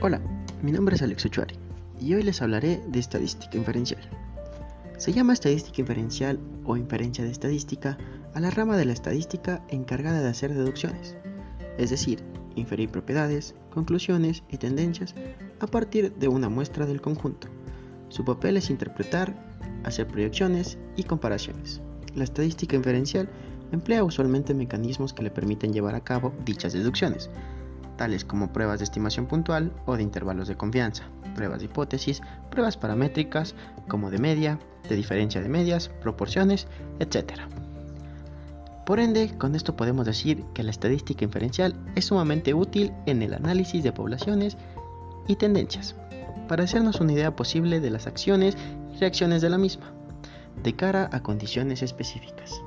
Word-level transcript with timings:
Hola, 0.00 0.20
mi 0.62 0.70
nombre 0.70 0.94
es 0.94 1.02
Alex 1.02 1.26
Ochuari 1.26 1.56
y 2.00 2.14
hoy 2.14 2.22
les 2.22 2.40
hablaré 2.40 2.80
de 2.86 3.00
estadística 3.00 3.58
inferencial. 3.58 4.00
Se 4.96 5.12
llama 5.12 5.32
estadística 5.32 5.80
inferencial 5.80 6.38
o 6.64 6.76
inferencia 6.76 7.24
de 7.24 7.32
estadística 7.32 7.98
a 8.32 8.38
la 8.38 8.50
rama 8.50 8.76
de 8.76 8.84
la 8.84 8.92
estadística 8.92 9.60
encargada 9.70 10.20
de 10.20 10.28
hacer 10.28 10.54
deducciones, 10.54 11.16
es 11.78 11.90
decir, 11.90 12.22
inferir 12.54 12.90
propiedades, 12.90 13.56
conclusiones 13.70 14.44
y 14.48 14.58
tendencias 14.58 15.16
a 15.58 15.66
partir 15.66 16.14
de 16.14 16.28
una 16.28 16.48
muestra 16.48 16.86
del 16.86 17.00
conjunto. 17.00 17.48
Su 18.08 18.24
papel 18.24 18.56
es 18.56 18.70
interpretar, 18.70 19.34
hacer 19.82 20.06
proyecciones 20.06 20.78
y 20.94 21.02
comparaciones. 21.02 21.80
La 22.14 22.22
estadística 22.22 22.76
inferencial 22.76 23.28
emplea 23.72 24.04
usualmente 24.04 24.54
mecanismos 24.54 25.12
que 25.12 25.24
le 25.24 25.32
permiten 25.32 25.72
llevar 25.72 25.96
a 25.96 26.04
cabo 26.04 26.32
dichas 26.44 26.72
deducciones, 26.72 27.30
tales 27.98 28.24
como 28.24 28.50
pruebas 28.50 28.78
de 28.78 28.84
estimación 28.84 29.26
puntual 29.26 29.70
o 29.84 29.98
de 29.98 30.02
intervalos 30.02 30.48
de 30.48 30.56
confianza, 30.56 31.04
pruebas 31.34 31.58
de 31.58 31.66
hipótesis, 31.66 32.22
pruebas 32.50 32.78
paramétricas 32.78 33.54
como 33.88 34.10
de 34.10 34.18
media, 34.18 34.58
de 34.88 34.96
diferencia 34.96 35.42
de 35.42 35.50
medias, 35.50 35.90
proporciones, 36.00 36.66
etc. 37.00 37.42
Por 38.86 39.00
ende, 39.00 39.36
con 39.36 39.54
esto 39.54 39.76
podemos 39.76 40.06
decir 40.06 40.42
que 40.54 40.62
la 40.62 40.70
estadística 40.70 41.22
inferencial 41.22 41.74
es 41.94 42.06
sumamente 42.06 42.54
útil 42.54 42.94
en 43.04 43.22
el 43.22 43.34
análisis 43.34 43.84
de 43.84 43.92
poblaciones 43.92 44.56
y 45.26 45.36
tendencias, 45.36 45.94
para 46.48 46.64
hacernos 46.64 47.00
una 47.00 47.12
idea 47.12 47.36
posible 47.36 47.80
de 47.80 47.90
las 47.90 48.06
acciones 48.06 48.56
y 48.94 48.98
reacciones 48.98 49.42
de 49.42 49.50
la 49.50 49.58
misma, 49.58 49.92
de 50.62 50.74
cara 50.74 51.10
a 51.12 51.22
condiciones 51.22 51.82
específicas. 51.82 52.62